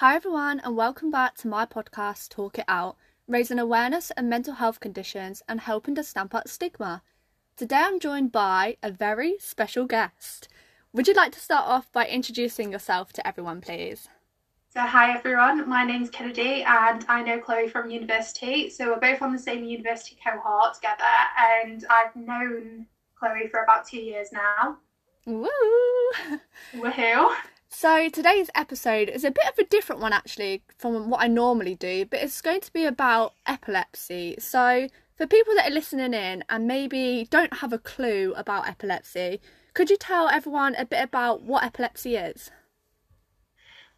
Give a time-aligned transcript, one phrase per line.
[0.00, 4.54] Hi, everyone, and welcome back to my podcast, Talk It Out, raising awareness of mental
[4.54, 7.02] health conditions and helping to stamp out stigma.
[7.56, 10.46] Today I'm joined by a very special guest.
[10.92, 14.06] Would you like to start off by introducing yourself to everyone, please?
[14.72, 18.70] So, hi everyone, my name's Kennedy and I know Chloe from university.
[18.70, 21.02] So, we're both on the same university cohort together,
[21.36, 22.86] and I've known
[23.16, 24.78] Chloe for about two years now.
[25.26, 25.50] Woo!
[26.76, 27.34] Woohoo!
[27.70, 31.74] So, today's episode is a bit of a different one actually from what I normally
[31.74, 34.36] do, but it's going to be about epilepsy.
[34.38, 39.40] So, for people that are listening in and maybe don't have a clue about epilepsy,
[39.74, 42.50] could you tell everyone a bit about what epilepsy is?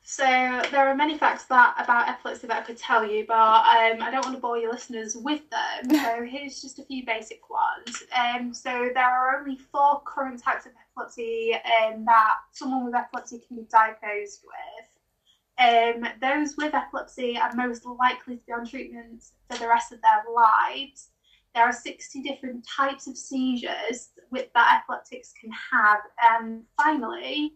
[0.02, 4.02] So there are many facts that about epilepsy that I could tell you, but um,
[4.02, 5.90] I don't want to bore your listeners with them.
[6.00, 8.02] So here's just a few basic ones.
[8.18, 13.42] Um, so there are only four current types of epilepsy um, that someone with epilepsy
[13.46, 14.90] can be diagnosed with.
[15.58, 20.00] Um, those with epilepsy are most likely to be on treatment for the rest of
[20.00, 21.10] their lives.
[21.54, 25.98] There are 60 different types of seizures with, that epileptics can have.
[26.22, 27.54] And finally,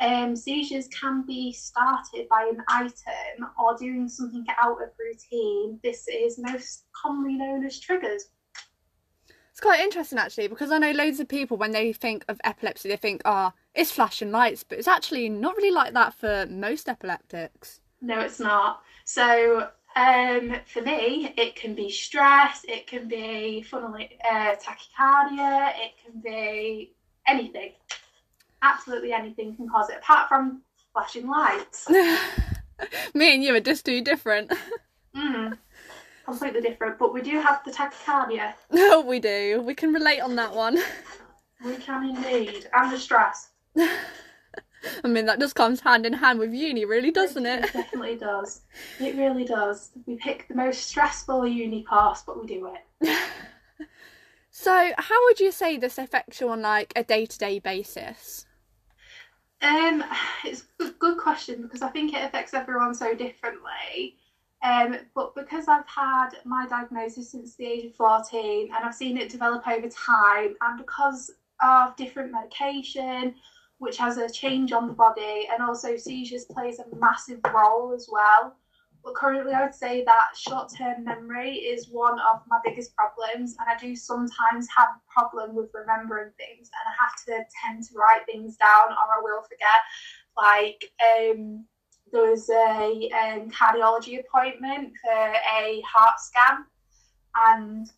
[0.00, 5.80] um, seizures can be started by an item or doing something out of routine.
[5.82, 8.26] This is most commonly known as triggers.
[9.60, 12.88] It's quite interesting actually because I know loads of people when they think of epilepsy,
[12.88, 16.88] they think, oh, it's flashing lights, but it's actually not really like that for most
[16.88, 17.82] epileptics.
[18.00, 18.80] No, it's not.
[19.04, 25.92] So, um, for me, it can be stress, it can be funnily uh, tachycardia, it
[26.02, 26.94] can be
[27.26, 27.72] anything.
[28.62, 30.62] Absolutely anything can cause it, apart from
[30.94, 31.86] flashing lights.
[33.14, 34.54] Me and you are just too different.
[35.14, 35.58] mm,
[36.30, 38.54] completely different, but we do have the tachycardia.
[38.70, 39.62] No, we do.
[39.64, 40.78] We can relate on that one.
[41.62, 43.50] We can indeed, and the stress.
[43.76, 43.92] I
[45.04, 47.66] mean, that just comes hand in hand with uni, really, doesn't it?
[47.66, 48.62] It definitely does.
[48.98, 49.90] It really does.
[50.06, 52.70] We pick the most stressful uni course, but we do
[53.02, 53.18] it.
[54.50, 58.46] so, how would you say this affects you on like a day to day basis?
[59.60, 60.02] Um,
[60.46, 64.16] it's a good question because I think it affects everyone so differently.
[64.62, 69.16] Um, but because I've had my diagnosis since the age of 14 and I've seen
[69.16, 71.30] it develop over time, and because
[71.62, 73.34] of different medication,
[73.78, 78.08] which has a change on the body, and also seizures plays a massive role as
[78.10, 78.54] well.
[79.02, 83.56] But currently, I would say that short term memory is one of my biggest problems,
[83.58, 87.84] and I do sometimes have a problem with remembering things, and I have to tend
[87.84, 89.80] to write things down, or I will forget.
[90.36, 90.84] Like,
[91.16, 91.64] um,
[92.12, 96.64] there was a um, cardiology appointment for a heart scan,
[97.34, 97.90] and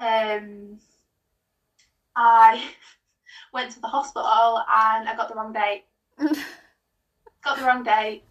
[0.00, 0.78] um,
[2.16, 2.62] I
[3.52, 5.84] went to the hospital and I got the wrong date.
[7.44, 8.24] got the wrong date,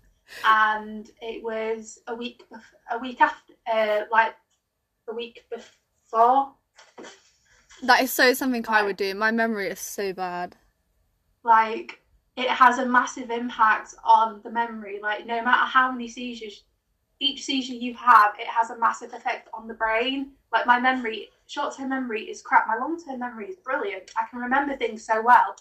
[0.46, 2.44] and it was a week
[2.92, 4.36] a week after, uh, like
[5.08, 6.54] a week before.
[7.84, 9.14] That is so something I would do.
[9.14, 10.56] My memory is so bad.
[11.44, 12.02] Like
[12.38, 15.00] it has a massive impact on the memory.
[15.02, 16.64] Like no matter how many seizures,
[17.20, 20.34] each seizure you have, it has a massive effect on the brain.
[20.54, 22.68] Like my memory, short-term memory is crap.
[22.68, 24.12] My long-term memory is brilliant.
[24.16, 25.56] I can remember things so well.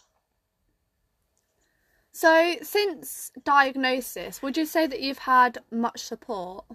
[2.12, 6.66] So, since diagnosis, would you say that you've had much support?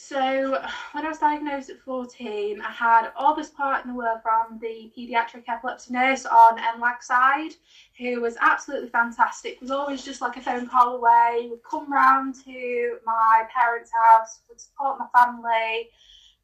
[0.00, 0.52] So,
[0.92, 5.42] when I was diagnosed at 14, I had all in the world from the paediatric
[5.48, 7.50] epilepsy nurse on NLAG side,
[7.98, 12.36] who was absolutely fantastic, was always just like a phone call away, would come round
[12.44, 15.88] to my parents' house, would support my family,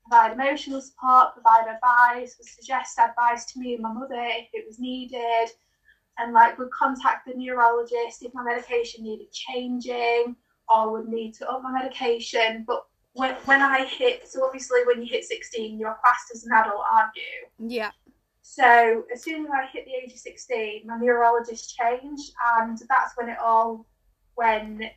[0.02, 4.66] provide emotional support, provide advice, would suggest advice to me and my mother if it
[4.66, 5.48] was needed
[6.18, 10.34] and like would contact the neurologist if my medication needed changing
[10.68, 12.64] or would need to up my medication.
[12.66, 12.84] But
[13.14, 16.82] when, when I hit, so obviously when you hit 16, you're classed as an adult,
[16.92, 17.68] aren't you?
[17.68, 17.90] Yeah.
[18.42, 23.16] So as soon as I hit the age of 16, my neurologist changed, and that's
[23.16, 23.86] when it all,
[24.34, 24.90] when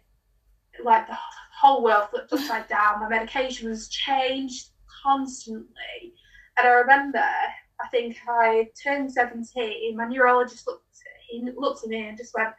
[0.84, 1.18] like the
[1.60, 3.00] whole world flipped upside down.
[3.00, 4.72] My medication was changed
[5.04, 6.14] constantly,
[6.58, 9.96] and I remember I think I turned 17.
[9.96, 10.84] My neurologist looked
[11.30, 12.50] he looked at me and just went,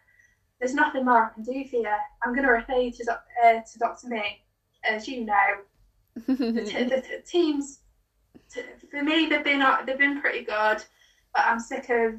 [0.58, 1.94] "There's nothing more I can do for you.
[2.22, 3.12] I'm going to refer you to,
[3.44, 4.08] uh, to Dr.
[4.08, 4.42] May.
[4.88, 5.34] As you know,
[6.26, 7.80] the, t- the t- teams
[8.52, 10.82] t- for me they've been uh, they've been pretty good,
[11.34, 12.14] but I'm sick of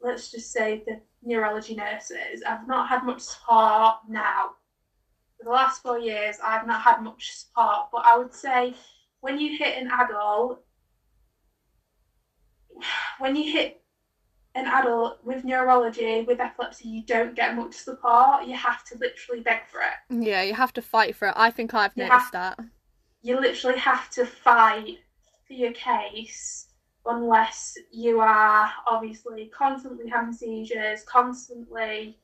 [0.00, 2.42] let's just say the neurology nurses.
[2.46, 4.52] I've not had much support now.
[5.38, 8.74] For the last four years, I've not had much support, but I would say
[9.20, 10.62] when you hit an adult,
[13.18, 13.79] when you hit
[14.54, 18.46] an adult with neurology, with epilepsy, you don't get much support.
[18.46, 19.94] You have to literally beg for it.
[20.24, 21.34] Yeah, you have to fight for it.
[21.36, 22.64] I think I've You noticed have- that.
[23.22, 24.98] You literally have to fight
[25.46, 26.66] for your case
[27.06, 32.18] unless you are obviously constantly having seizures, constantly,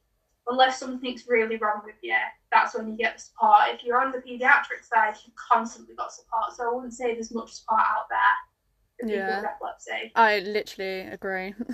[0.48, 2.16] unless something's really wrong with you.
[2.52, 3.68] That's when you get the support.
[3.68, 6.52] If you're on the paediatric side, you've constantly got support.
[6.56, 8.18] So I wouldn't say there's much support out there
[9.00, 9.36] for people Yeah.
[9.40, 10.12] with epilepsy.
[10.14, 11.54] I literally agree.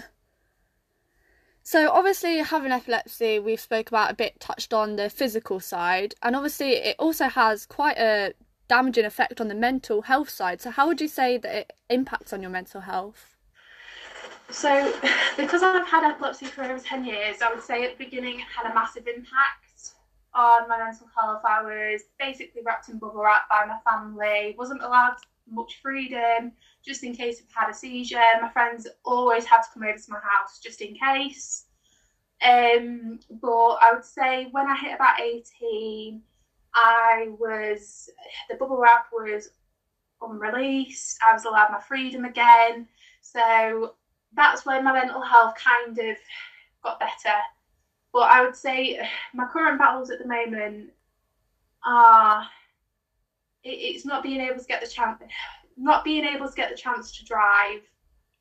[1.62, 6.34] so obviously having epilepsy, we've spoke about a bit, touched on the physical side, and
[6.34, 8.34] obviously it also has quite a
[8.68, 10.60] damaging effect on the mental health side.
[10.60, 13.36] So how would you say that it impacts on your mental health?
[14.50, 14.92] So,
[15.36, 18.46] because I've had epilepsy for over 10 years, I would say at the beginning it
[18.54, 19.94] had a massive impact
[20.34, 21.42] on my mental health.
[21.46, 25.16] I was basically wrapped in bubble wrap by my family, wasn't allowed
[25.50, 26.52] much freedom
[26.84, 28.20] just in case I've had a seizure.
[28.40, 31.64] My friends always had to come over to my house just in case.
[32.42, 36.20] Um, but I would say when I hit about 18,
[36.74, 38.10] I was,
[38.48, 39.50] the bubble wrap was
[40.20, 41.18] unreleased.
[41.28, 42.88] I was allowed my freedom again.
[43.20, 43.94] So
[44.34, 46.16] that's when my mental health kind of
[46.82, 47.36] got better.
[48.12, 49.00] But I would say
[49.34, 50.90] my current battles at the moment
[51.84, 52.46] are
[53.64, 55.20] it's not being able to get the chance,
[55.76, 57.80] not being able to get the chance to drive.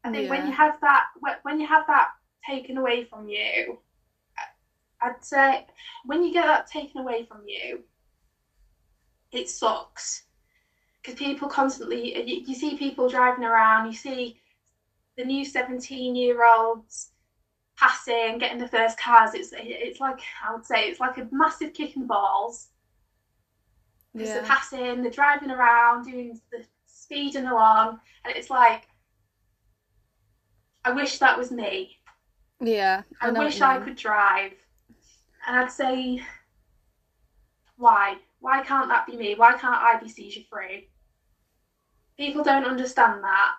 [0.04, 1.08] I think when you have that,
[1.44, 2.10] when- you have that
[2.48, 3.80] taken away from you,
[5.02, 5.68] I'd say
[6.06, 7.84] when you get that taken away from you,
[9.32, 10.24] it sucks
[11.02, 14.42] because people constantly you, you see people driving around, you see
[15.18, 17.12] the new 17 year olds
[17.78, 19.34] passing, getting the first cars.
[19.34, 22.71] It's it's like I would say it's like a massive kick in the balls
[24.14, 28.88] because they're passing, they're driving around, doing the speeding along, and it's like
[30.84, 31.98] I wish that was me.
[32.60, 33.04] Yeah.
[33.22, 34.54] I, what wish I could drive.
[35.48, 36.22] And I'd say,
[37.78, 38.18] why?
[38.40, 39.36] Why can't that be me?
[39.36, 40.90] Why can't I be seizure free?
[42.18, 43.54] People don't understand that.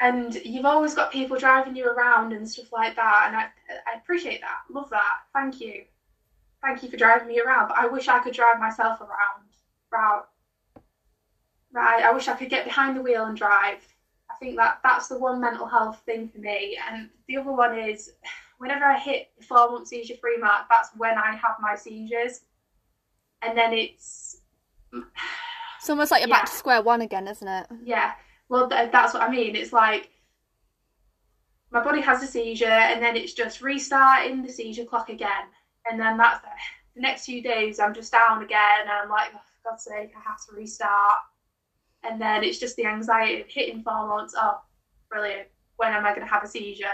[0.00, 3.24] And you've always got people driving you around and stuff like that.
[3.28, 3.42] And I,
[3.92, 4.58] I appreciate that.
[4.68, 5.18] Love that.
[5.32, 5.84] Thank you.
[6.62, 7.68] Thank you for driving me around.
[7.68, 9.48] But I wish I could drive myself around.
[9.90, 10.22] Right.
[11.72, 12.02] Right.
[12.04, 13.86] I wish I could get behind the wheel and drive.
[14.30, 16.78] I think that that's the one mental health thing for me.
[16.90, 18.12] And the other one is
[18.58, 22.40] whenever I hit the four month seizure free mark, that's when I have my seizures.
[23.42, 24.36] And then it's,
[25.78, 27.66] It's almost like you're back to square one again, isn't it?
[27.84, 28.12] yeah,
[28.48, 29.56] well, th- that's what I mean.
[29.56, 30.10] It's like
[31.72, 35.44] my body has a seizure, and then it's just restarting the seizure clock again.
[35.90, 36.42] And then that's
[36.94, 40.12] the next few days, I'm just down again, and I'm like, oh, for God's sake,
[40.16, 41.18] I have to restart.
[42.04, 44.34] And then it's just the anxiety of hitting four months.
[44.36, 44.60] Oh,
[45.10, 45.48] brilliant.
[45.76, 46.86] When am I going to have a seizure?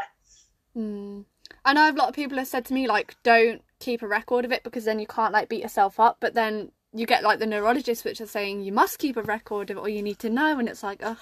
[0.75, 1.23] Hmm.
[1.65, 4.45] I know a lot of people have said to me like, don't keep a record
[4.45, 6.19] of it because then you can't like beat yourself up.
[6.21, 9.71] But then you get like the neurologists which are saying you must keep a record
[9.71, 11.19] of it or you need to know, and it's like, ugh.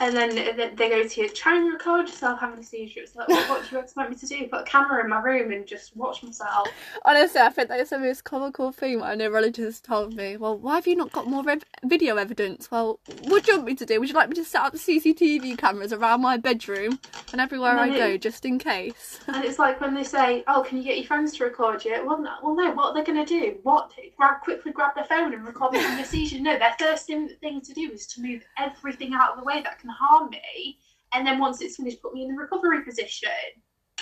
[0.00, 0.34] And then
[0.76, 3.00] they go to you, try and record yourself having a seizure.
[3.00, 4.48] It's like, well, what do you expect me to do?
[4.48, 6.68] Put a camera in my room and just watch myself?
[7.04, 10.36] Honestly, I think that's the most comical thing my neurologist told me.
[10.36, 12.70] Well, why have you not got more ev- video evidence?
[12.70, 14.00] Well, what do you want me to do?
[14.00, 16.98] Would you like me to set up CCTV cameras around my bedroom
[17.30, 17.96] and everywhere I No.
[17.96, 19.20] go just in case?
[19.32, 22.02] And it's like when they say, "Oh, can you get your friends to record you?"
[22.04, 22.70] Well, no, well, no.
[22.72, 23.56] What are they going to do?
[23.62, 23.92] What?
[24.16, 26.38] Grab quickly, grab their phone and record me from your seizure?
[26.40, 29.62] No, their first thing, thing to do is to move everything out of the way
[29.62, 30.78] that can harm me,
[31.12, 33.30] and then once it's finished, put me in the recovery position.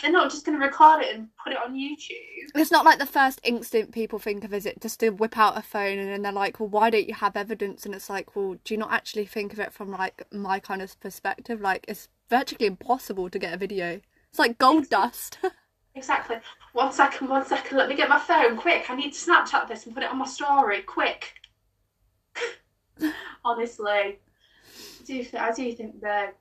[0.00, 2.48] They're not just going to record it and put it on YouTube.
[2.54, 4.80] It's not like the first instant people think of, is it?
[4.80, 7.36] Just to whip out a phone and then they're like, well, why don't you have
[7.36, 7.84] evidence?
[7.84, 10.80] And it's like, well, do you not actually think of it from like my kind
[10.80, 11.60] of perspective?
[11.60, 14.00] Like, it's virtually impossible to get a video.
[14.30, 15.38] It's like gold dust.
[15.96, 16.36] Exactly.
[16.72, 17.76] One second, one second.
[17.76, 18.56] Let me get my phone.
[18.56, 18.88] Quick.
[18.88, 20.82] I need to Snapchat this and put it on my story.
[20.82, 21.34] Quick.
[23.44, 24.20] Honestly,
[25.04, 26.34] do, th- I do think they're.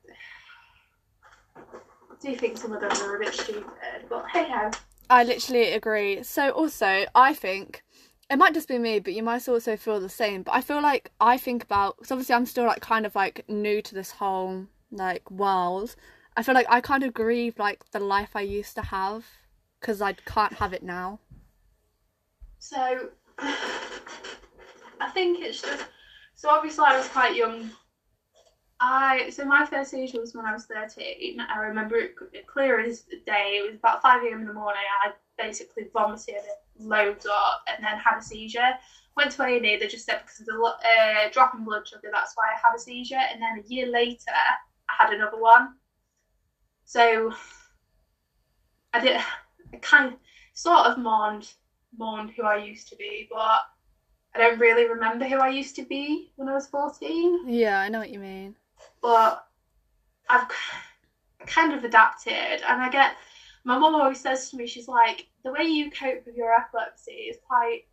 [1.55, 3.65] I do think some of them are a bit stupid,
[4.09, 4.71] but hey ho.
[5.09, 6.23] I literally agree.
[6.23, 7.83] So also, I think
[8.29, 10.43] it might just be me, but you might also feel the same.
[10.43, 13.43] But I feel like I think about because obviously I'm still like kind of like
[13.49, 15.95] new to this whole like world.
[16.37, 19.25] I feel like I kind of grieve like the life I used to have
[19.79, 21.19] because I can't have it now.
[22.59, 25.85] So, I think it's just.
[26.35, 27.71] So obviously, I was quite young.
[28.81, 31.41] I so my first seizure was when I was thirteen.
[31.41, 32.15] I remember it
[32.47, 33.59] clear as day.
[33.59, 34.41] It was about five a.m.
[34.41, 34.81] in the morning.
[35.05, 36.35] I basically vomited
[36.77, 38.71] loads up and then had a seizure.
[39.17, 39.77] Went to A and E.
[39.77, 42.75] They just said because of the uh, drop in blood sugar, that's why I had
[42.75, 43.15] a seizure.
[43.15, 45.75] And then a year later, I had another one.
[46.85, 47.33] So
[48.93, 49.21] I did.
[49.73, 50.19] I kind of
[50.53, 51.51] sort of mourned
[51.97, 53.59] mourned who I used to be, but
[54.35, 57.45] I don't really remember who I used to be when I was 14.
[57.47, 58.55] Yeah, I know what you mean.
[59.01, 59.45] But
[60.29, 60.47] I've
[61.47, 63.15] kind of adapted, and I get
[63.63, 67.11] my mum always says to me, she's like, the way you cope with your epilepsy
[67.11, 67.83] is quite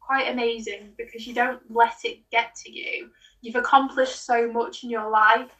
[0.00, 3.10] quite amazing because you don't let it get to you.
[3.42, 5.50] You've accomplished so much in your life.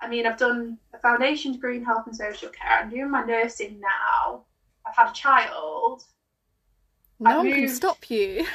[0.00, 2.78] I mean, I've done a foundation degree in health and social care.
[2.80, 4.44] I'm doing my nursing now.
[4.86, 6.04] I've had a child.
[7.18, 8.46] No one can stop you.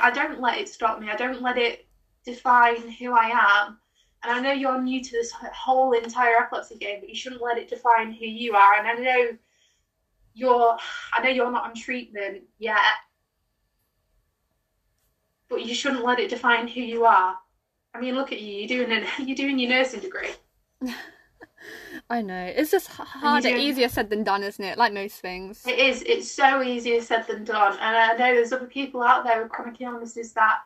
[0.00, 1.08] I don't let it stop me.
[1.08, 1.86] I don't let it
[2.24, 3.30] define who I
[3.66, 3.78] am.
[4.22, 7.56] And I know you're new to this whole entire epilepsy game, but you shouldn't let
[7.56, 8.74] it define who you are.
[8.74, 9.28] And I know
[10.34, 10.76] you're,
[11.12, 12.78] I know you're not on treatment yet,
[15.48, 17.36] but you shouldn't let it define who you are.
[17.94, 18.58] I mean, look at you.
[18.58, 19.04] You're doing it.
[19.26, 20.30] You're doing your nursing degree.
[22.08, 22.52] I know.
[22.56, 24.78] It's just harder, doing- easier said than done, isn't it?
[24.78, 25.66] Like most things.
[25.66, 26.02] It is.
[26.02, 27.72] It's so easier said than done.
[27.74, 30.60] And I know there's other people out there with chronic illnesses that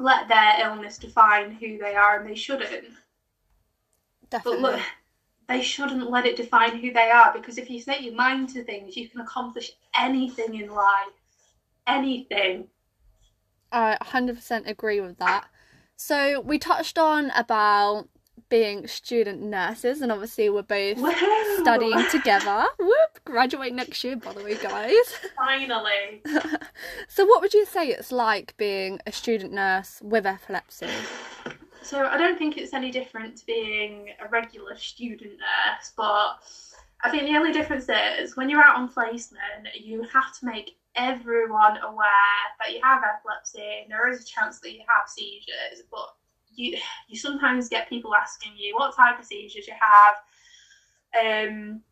[0.00, 2.86] let their illness define who they are, and they shouldn't.
[4.30, 4.62] But Definitely.
[4.62, 4.80] look,
[5.48, 8.64] they shouldn't let it define who they are because if you set your mind to
[8.64, 11.08] things, you can accomplish anything in life.
[11.86, 12.68] Anything.
[13.72, 15.48] I 100% agree with that.
[15.96, 18.08] So we touched on about
[18.50, 20.98] being student nurses, and obviously we're both
[21.60, 22.66] studying together.
[22.78, 23.20] Whoop!
[23.24, 25.14] Graduate next year, by the way, guys.
[25.36, 26.22] Finally.
[27.08, 30.88] So what would you say it's like being a student nurse with epilepsy?
[31.82, 36.38] So I don't think it's any different to being a regular student nurse, but
[37.02, 39.42] I think the only difference is when you're out on placement,
[39.74, 44.60] you have to make everyone aware that you have epilepsy and there is a chance
[44.60, 46.14] that you have seizures, but
[46.54, 46.76] you
[47.08, 49.74] you sometimes get people asking you what type of seizures you
[51.14, 51.82] have, um,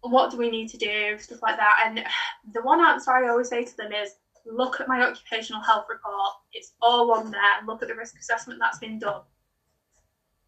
[0.00, 1.84] what do we need to do, stuff like that.
[1.86, 2.04] And
[2.52, 6.32] the one answer I always say to them is look at my occupational health report.
[6.52, 7.40] It's all on there.
[7.66, 9.22] Look at the risk assessment that's been done.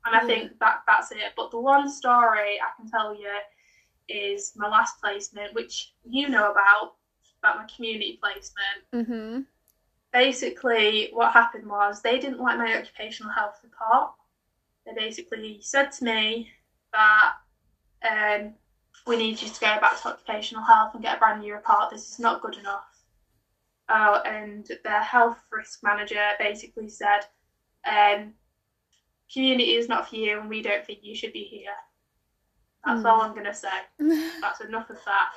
[0.05, 1.33] And I think think that that's it.
[1.37, 3.31] But the one story I can tell you
[4.09, 6.95] is my last placement, which you know about,
[7.43, 9.09] about my community placement.
[9.09, 9.41] Mm-hmm.
[10.17, 14.13] Basically, what happened was they didn't like my occupational health report.
[14.87, 16.49] They basically said to me
[16.95, 17.33] that
[18.03, 18.55] um,
[19.07, 21.91] we need you to go back to occupational health and get a brand new report.
[21.91, 22.87] This is not good enough.
[23.91, 27.21] Oh, and their health risk manager basically said,
[27.87, 28.33] um,
[29.31, 31.77] community is not for you and we don't think you should be here.
[32.87, 33.07] That's Hmm.
[33.07, 33.69] all I'm going to say.
[34.41, 35.29] That's enough of that.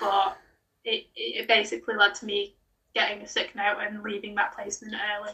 [0.00, 0.38] But
[0.82, 2.54] it, it basically led to me
[2.94, 5.32] getting a sick note and leaving that placement early.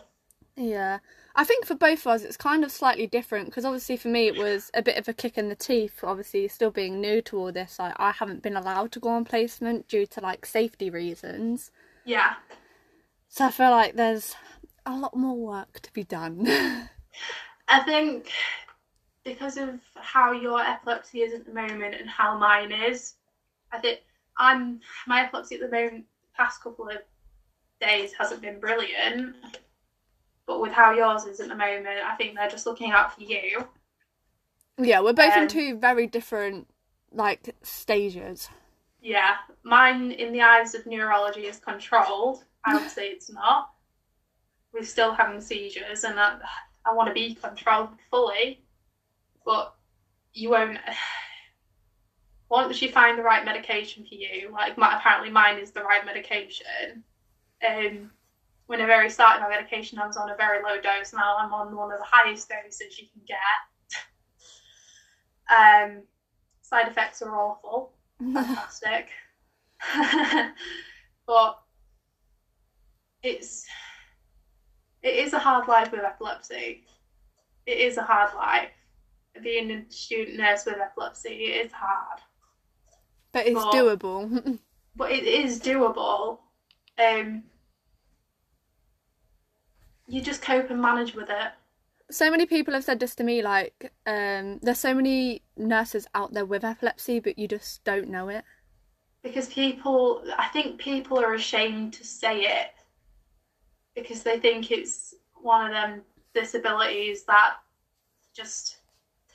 [0.56, 0.98] Yeah.
[1.36, 4.26] I think for both of us, it's kind of slightly different because obviously for me,
[4.26, 6.00] it was a bit of a kick in the teeth.
[6.02, 9.24] Obviously, still being new to all this, I, I haven't been allowed to go on
[9.24, 11.70] placement due to like safety reasons.
[12.04, 12.34] Yeah.
[13.28, 14.34] So I feel like there's
[14.86, 16.46] a lot more work to be done.
[17.68, 18.30] I think
[19.24, 23.14] because of how your epilepsy is at the moment and how mine is,
[23.72, 24.00] I think
[24.36, 26.98] I'm my epilepsy at the moment, past couple of
[27.80, 29.36] days hasn't been brilliant.
[30.46, 33.22] But with how yours is at the moment, I think they're just looking out for
[33.22, 33.68] you.
[34.78, 36.68] yeah, we're both in Um, two very different
[37.12, 38.48] like stages.
[39.00, 42.44] Yeah, mine in the eyes of neurology is controlled.
[42.64, 43.70] I would say it's not.
[44.72, 46.38] We're still having seizures, and I,
[46.84, 48.62] I want to be controlled fully,
[49.44, 49.74] but
[50.32, 50.78] you won't.
[52.48, 56.04] Once you find the right medication for you, like my, apparently mine is the right
[56.04, 57.04] medication.
[57.68, 58.10] Um,
[58.66, 61.12] when I very started my medication, I was on a very low dose.
[61.12, 63.36] Now I'm on one of the highest doses you can get.
[65.50, 66.02] Um,
[66.62, 69.08] side effects are awful fantastic.
[71.26, 71.58] but
[73.22, 73.66] it's
[75.02, 76.84] it is a hard life with epilepsy.
[77.66, 78.70] It is a hard life.
[79.42, 82.20] Being a student nurse with epilepsy it is hard.
[83.32, 84.58] but it's Well- doable.
[84.96, 86.40] But it is doable.
[86.98, 87.44] Um
[90.10, 91.52] you just cope and manage with it.
[92.10, 96.32] so many people have said this to me like um there's so many nurses out
[96.34, 98.44] there with epilepsy but you just don't know it.
[99.22, 102.72] Because people i think people are ashamed to say it
[103.94, 106.02] because they think it's one of them
[106.34, 107.56] disabilities that
[108.34, 108.78] just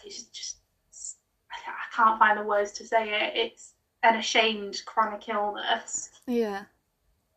[0.05, 0.57] it's just
[1.51, 3.33] i I can't find the words to say it.
[3.35, 6.09] It's an ashamed chronic illness.
[6.27, 6.63] Yeah.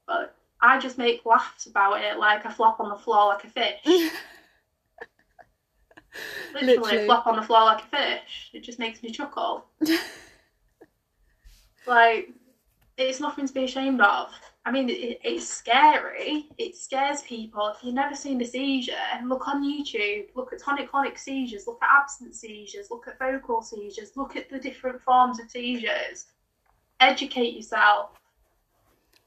[0.07, 3.49] But i just make laughs about it like i flop on the floor like a
[3.49, 3.81] fish
[6.53, 7.07] literally, Literally.
[7.07, 9.67] flop on the floor like a fish it just makes me chuckle
[11.87, 12.31] like
[12.99, 14.29] it's nothing to be ashamed of.
[14.67, 16.49] I mean, it, it's scary.
[16.59, 17.69] It scares people.
[17.69, 18.93] If you've never seen a seizure,
[19.25, 20.27] look on YouTube.
[20.35, 21.67] Look at tonic-clonic seizures.
[21.67, 22.91] Look at absent seizures.
[22.91, 24.17] Look at focal seizures.
[24.17, 26.27] Look at the different forms of seizures.
[27.01, 28.11] Educate yourself.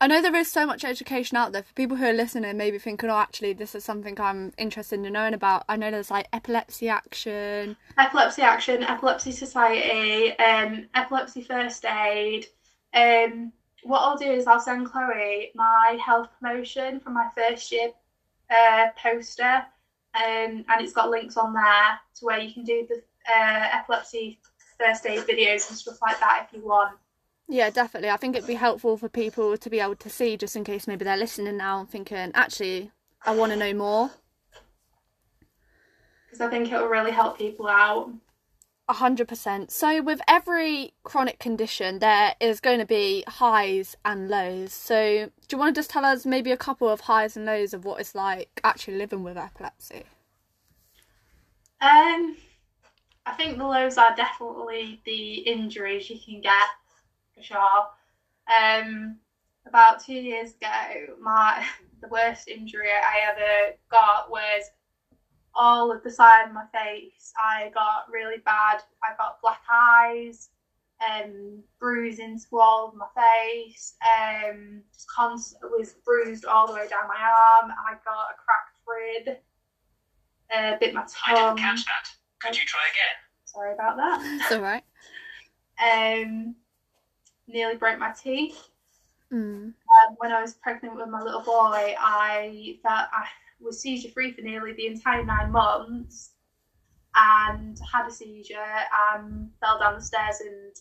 [0.01, 2.79] I know there is so much education out there for people who are listening, maybe
[2.79, 5.63] thinking, oh, actually, this is something I'm interested in knowing about.
[5.69, 12.47] I know there's like Epilepsy Action, Epilepsy Action, Epilepsy Society, um, Epilepsy First Aid.
[12.95, 13.53] Um,
[13.83, 17.91] what I'll do is I'll send Chloe my health promotion from my first year
[18.49, 19.63] uh, poster,
[20.15, 24.39] um, and it's got links on there to where you can do the uh, epilepsy
[24.79, 26.97] first aid videos and stuff like that if you want.
[27.51, 28.09] Yeah, definitely.
[28.09, 30.87] I think it'd be helpful for people to be able to see, just in case
[30.87, 32.91] maybe they're listening now and thinking, actually,
[33.25, 34.11] I want to know more.
[36.25, 38.09] Because I think it'll really help people out.
[38.87, 39.69] A hundred percent.
[39.69, 44.71] So with every chronic condition, there is going to be highs and lows.
[44.71, 47.73] So do you want to just tell us maybe a couple of highs and lows
[47.73, 50.03] of what it's like actually living with epilepsy?
[51.81, 52.37] Um,
[53.25, 56.67] I think the lows are definitely the injuries you can get
[57.41, 57.87] for sure.
[58.55, 59.17] Um,
[59.65, 61.65] about two years ago, my
[62.01, 64.65] the worst injury I ever got was
[65.53, 67.33] all of the side of my face.
[67.37, 68.81] I got really bad.
[69.03, 70.49] I got black eyes,
[71.01, 73.95] um, bruising to all of my face.
[74.01, 77.71] Um, just constant was bruised all the way down my arm.
[77.71, 79.37] I got a cracked rib.
[80.53, 81.37] Uh, bit my tongue.
[81.37, 82.09] I didn't catch that.
[82.41, 83.17] Could you try again?
[83.45, 84.39] Sorry about that.
[84.41, 84.83] It's all right.
[85.81, 86.55] Um,
[87.51, 88.57] nearly broke my teeth.
[89.31, 89.65] Mm.
[89.73, 89.73] Um,
[90.17, 93.25] when I was pregnant with my little boy, I felt I
[93.59, 96.31] was seizure free for nearly the entire nine months,
[97.15, 98.57] and had a seizure
[99.13, 100.41] and fell down the stairs.
[100.41, 100.75] And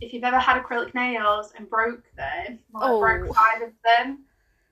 [0.00, 3.00] if you've ever had acrylic nails and broke them, well, I Oh.
[3.00, 4.24] broke five of them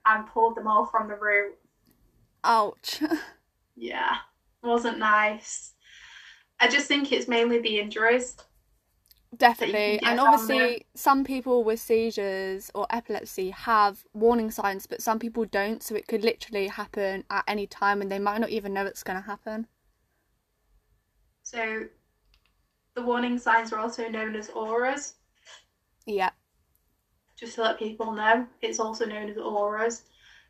[0.05, 1.55] and pulled them all from the root.
[2.43, 3.01] Ouch.
[3.77, 4.17] Yeah,
[4.61, 5.73] wasn't nice.
[6.59, 8.35] I just think it's mainly the injuries.
[9.37, 9.99] Definitely.
[10.03, 15.81] And obviously, some people with seizures or epilepsy have warning signs, but some people don't.
[15.81, 19.03] So it could literally happen at any time and they might not even know it's
[19.03, 19.67] going to happen.
[21.43, 21.85] So
[22.95, 25.15] the warning signs are also known as auras.
[26.05, 26.31] Yeah.
[27.37, 30.03] just to let people know, it's also known as auras.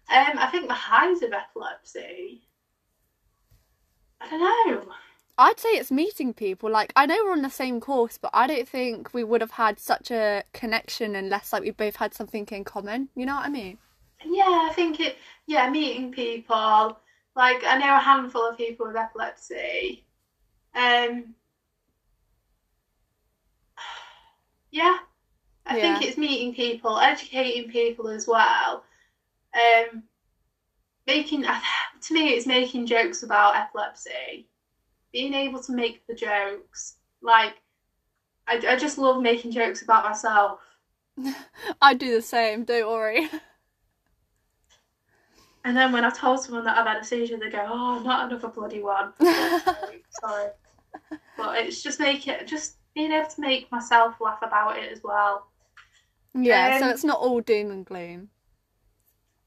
[0.10, 2.42] Um, I think the highs of epilepsy.
[4.20, 4.92] I don't know.
[5.42, 6.70] I'd say it's meeting people.
[6.70, 9.52] Like, I know we're on the same course, but I don't think we would have
[9.52, 13.10] had such a connection unless, like, we both had something in common.
[13.16, 13.78] You know what I mean?
[14.24, 15.18] Yeah, I think it.
[15.48, 16.98] Yeah, meeting people.
[17.36, 20.06] Like I know a handful of people with epilepsy.
[20.76, 21.36] Um.
[24.74, 25.00] Yeah,
[25.66, 28.86] I think it's meeting people, educating people as well.
[29.54, 30.04] Um,
[31.06, 31.44] making
[32.02, 34.48] to me, it's making jokes about epilepsy.
[35.14, 37.56] Being able to make the jokes, like
[38.48, 40.60] I, I just love making jokes about myself.
[41.82, 43.30] I do the same, don't worry.
[45.64, 48.26] And then when I told someone that I've had a seizure, they go, "Oh, not
[48.32, 49.14] another bloody one."
[50.10, 50.50] Sorry.
[51.38, 55.04] But it's just make it, just being able to make myself laugh about it as
[55.04, 55.48] well.
[56.34, 58.30] yeah, so Um, it's not all doom and gloom.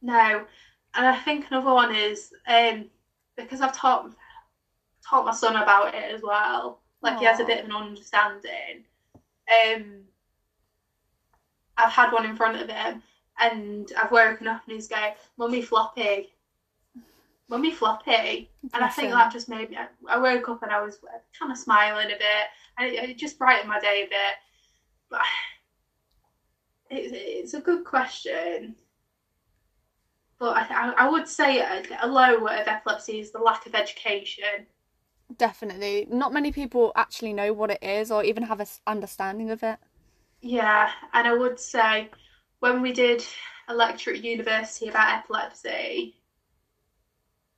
[0.03, 0.46] No,
[0.94, 2.90] and I think another one is um,
[3.37, 4.14] because I've taught
[5.08, 6.80] taught my son about it as well.
[7.02, 8.84] Like he has a bit of an understanding.
[9.48, 10.04] Um,
[11.76, 13.02] I've had one in front of him,
[13.38, 16.32] and I've woken up and he's going, "Mummy floppy,
[17.48, 19.78] mummy floppy," and I think that just made me.
[20.08, 20.98] I woke up and I was
[21.38, 22.46] kind of smiling a bit,
[22.78, 24.36] and it, it just brightened my day a bit.
[25.10, 25.20] But
[26.90, 28.76] it's it's a good question.
[30.38, 34.66] But I, I, would say a, a low of epilepsy is the lack of education.
[35.37, 36.06] Definitely.
[36.10, 39.78] Not many people actually know what it is or even have a understanding of it.
[40.42, 42.10] Yeah, and I would say
[42.60, 43.26] when we did
[43.66, 46.20] a lecture at university about epilepsy,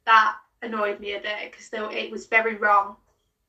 [0.07, 2.97] that annoyed me a bit because it was very wrong.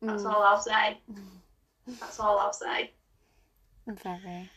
[0.08, 0.99] That's Mm, all I'll say.
[1.99, 2.93] That's all I'll say.
[3.88, 4.51] very.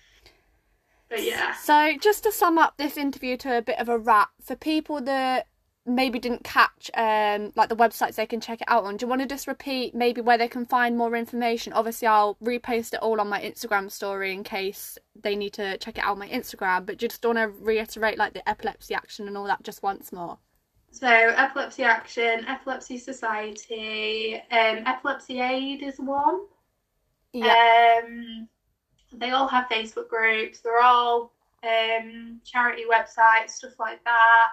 [1.10, 4.30] But yeah, So, just to sum up this interview to a bit of a wrap,
[4.42, 5.46] for people that
[5.86, 9.08] maybe didn't catch um like the websites they can check it out on, do you
[9.08, 11.72] want to just repeat maybe where they can find more information?
[11.72, 15.98] Obviously, I'll repost it all on my Instagram story in case they need to check
[15.98, 19.36] it out on my Instagram, but just want to reiterate like the epilepsy action and
[19.36, 20.38] all that just once more.
[20.90, 26.40] so Epilepsy Action, Epilepsy Society, um, Epilepsy Aid is one.
[27.32, 27.54] Yeah.
[28.04, 28.48] Um,
[29.12, 30.60] they all have Facebook groups.
[30.60, 34.48] They're all um, charity websites, stuff like that.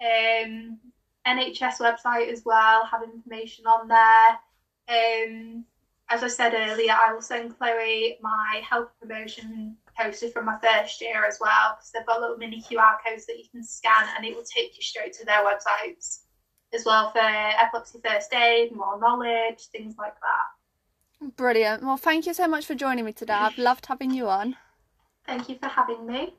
[0.00, 0.78] Um,
[1.26, 4.38] NHS website as well, have information on there.
[4.88, 5.64] Um,
[6.08, 11.00] as I said earlier, I will send Chloe my health promotion poster from my first
[11.00, 14.24] year as well because they've got little mini QR codes that you can scan and
[14.24, 16.20] it will take you straight to their websites
[16.72, 21.32] as well for epilepsy first aid, more knowledge, things like that.
[21.36, 21.82] Brilliant.
[21.82, 23.32] Well, thank you so much for joining me today.
[23.32, 24.56] I've loved having you on.
[25.26, 26.34] Thank you for having me.